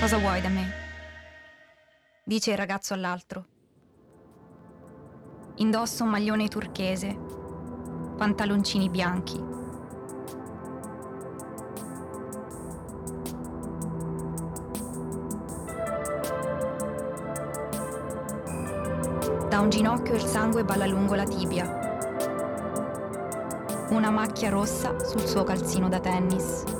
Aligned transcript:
Cosa 0.00 0.16
vuoi 0.16 0.40
da 0.40 0.48
me? 0.48 0.72
Dice 2.24 2.52
il 2.52 2.56
ragazzo 2.56 2.94
all'altro. 2.94 3.44
Indosso 5.56 6.04
un 6.04 6.08
maglione 6.08 6.48
turchese, 6.48 7.14
pantaloncini 8.16 8.88
bianchi. 8.88 9.38
Da 19.46 19.60
un 19.60 19.68
ginocchio 19.68 20.14
il 20.14 20.22
sangue 20.22 20.64
balla 20.64 20.86
lungo 20.86 21.14
la 21.14 21.24
tibia 21.24 21.79
una 23.90 24.10
macchia 24.10 24.50
rossa 24.50 24.94
sul 25.04 25.26
suo 25.26 25.44
calzino 25.44 25.88
da 25.88 26.00
tennis. 26.00 26.79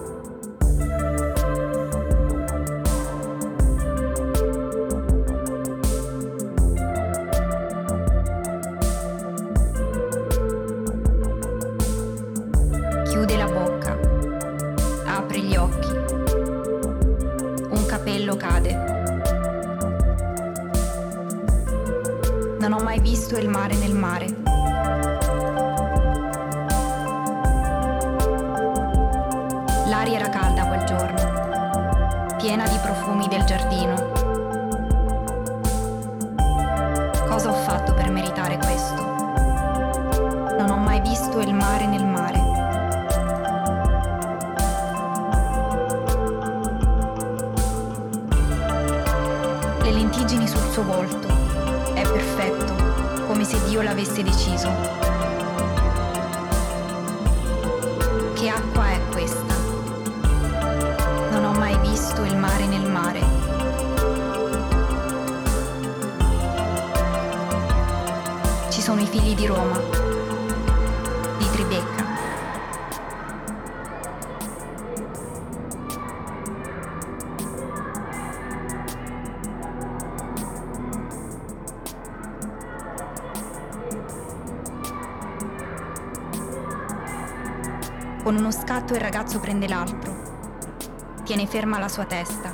ragazzo 89.30 89.38
prende 89.38 89.68
l'altro. 89.68 91.22
Tiene 91.24 91.46
ferma 91.46 91.78
la 91.78 91.88
sua 91.88 92.04
testa. 92.04 92.52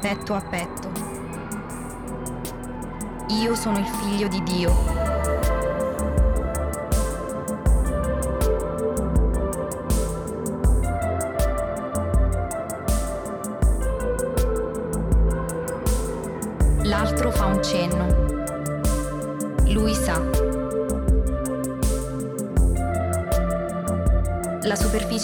Petto 0.00 0.34
a 0.34 0.40
petto. 0.40 0.90
Io 3.28 3.54
sono 3.54 3.78
il 3.78 3.86
figlio 3.86 4.26
di 4.26 4.42
Dio. 4.42 5.07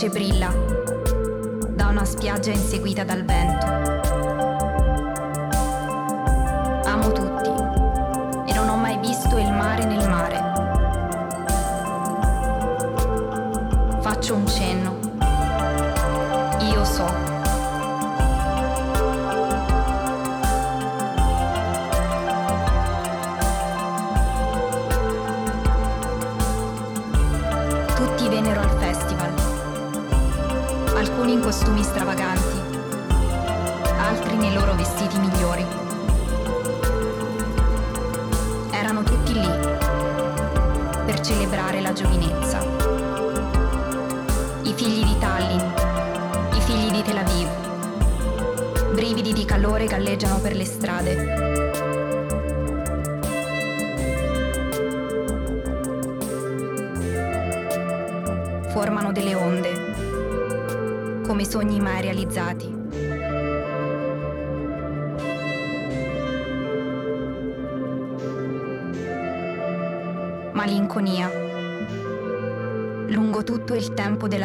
luce 0.05 0.10
brilla. 0.10 0.74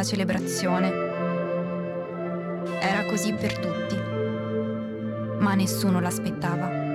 celebrazione. 0.10 0.91
Era 2.81 3.06
così 3.06 3.31
per 3.34 3.60
tutti, 3.60 3.95
ma 5.38 5.53
nessuno 5.53 5.99
l'aspettava. 5.99 6.89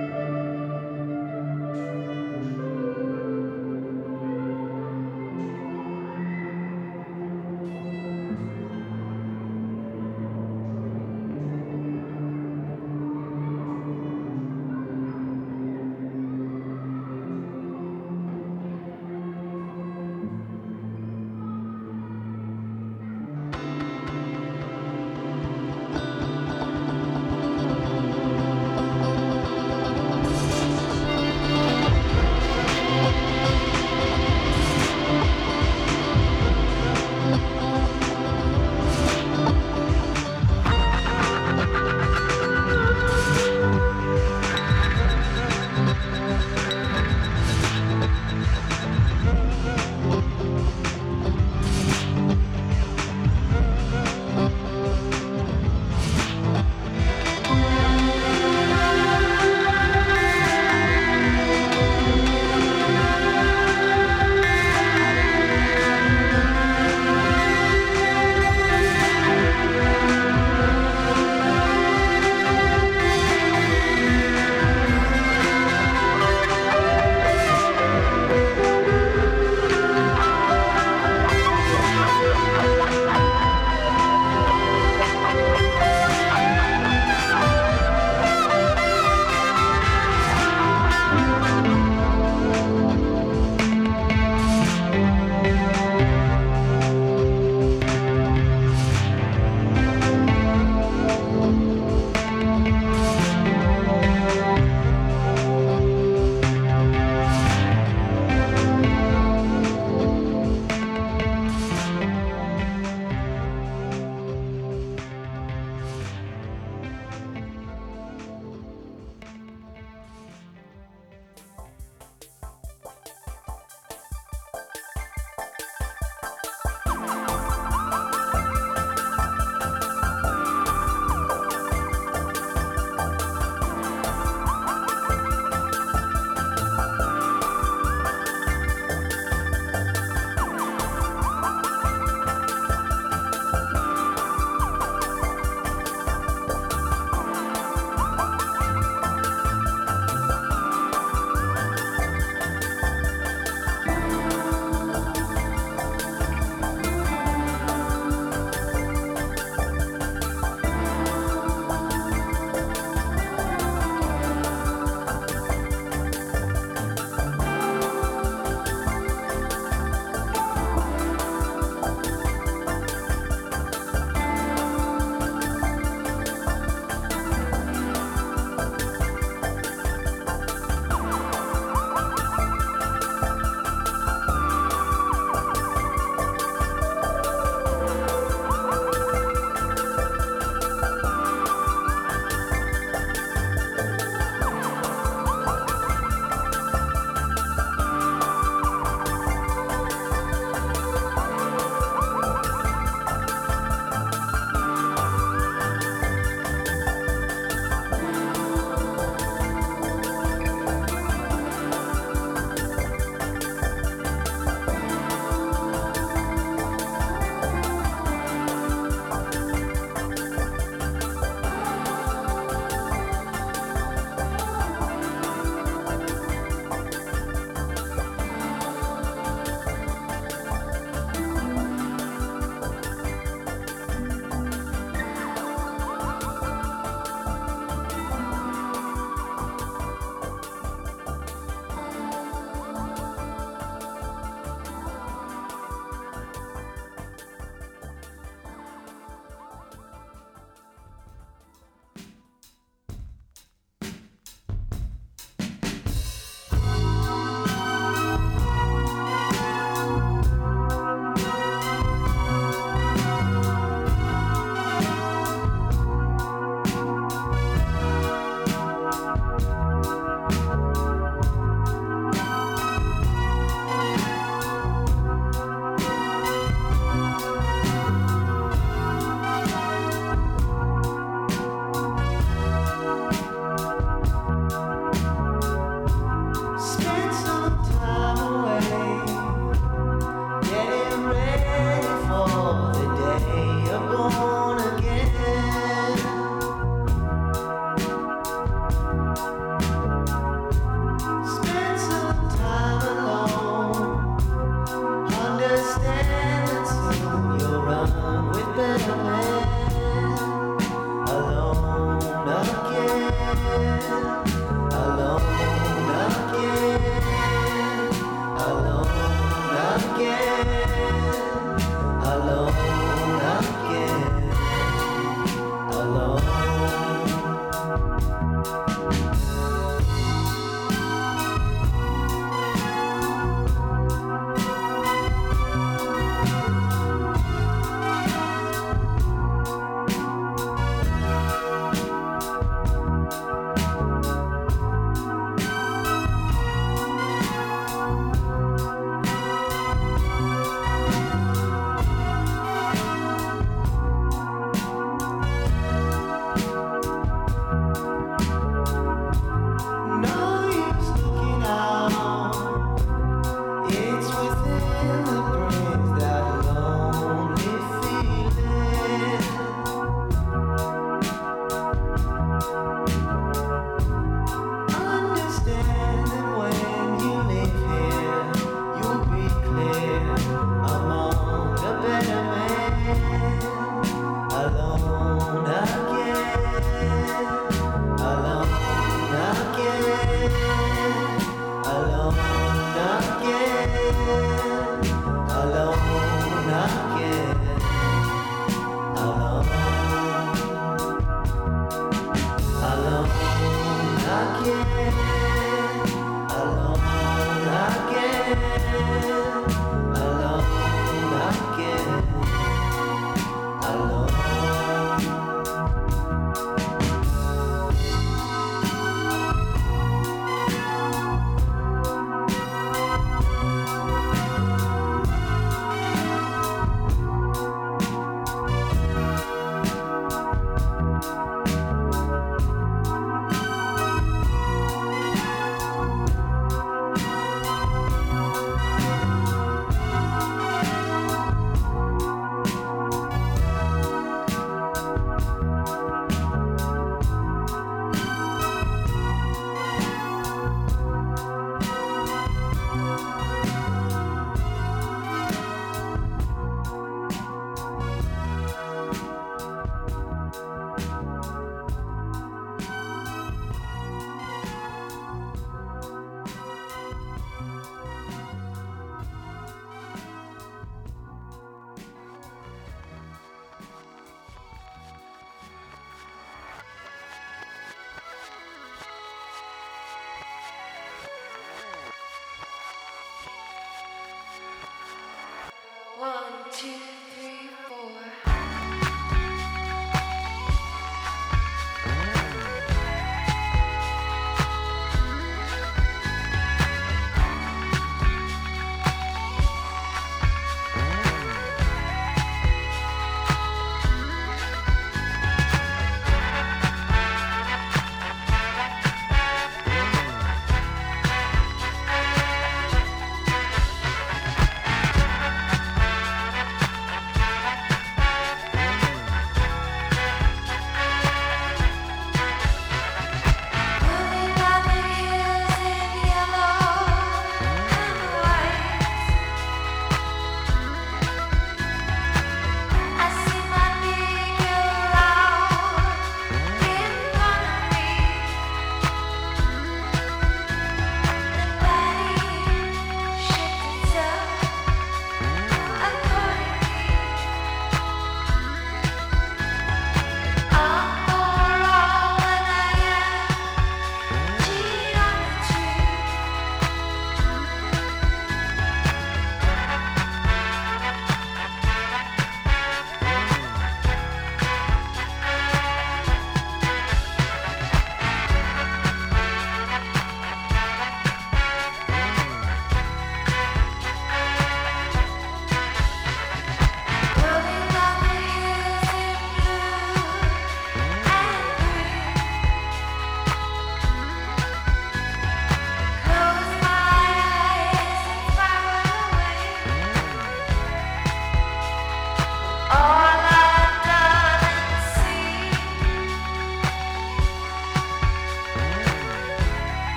to 486.55 486.94